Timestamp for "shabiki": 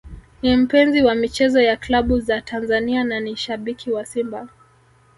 3.35-3.91